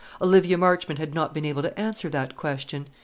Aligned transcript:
Olivia 0.19 0.57
Marchmont 0.57 0.97
had 0.97 1.13
not 1.13 1.31
been 1.31 1.45
able 1.45 1.61
to 1.61 1.79
answer 1.79 2.09
that 2.09 2.35
question. 2.35 2.87